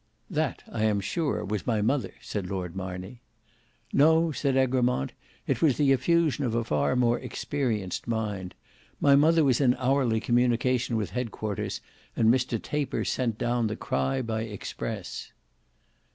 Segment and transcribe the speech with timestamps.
[0.31, 3.21] "That I am sure was my mother," said Lord Marney.
[3.93, 5.13] "No," said Egremont;
[5.45, 8.55] "it was the effusion of a far more experienced mind.
[8.99, 11.81] My mother was in hourly communication with head quarters,
[12.15, 15.33] and Mr Taper sent down the cry by express."